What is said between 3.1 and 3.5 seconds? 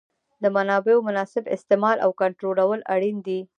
دي.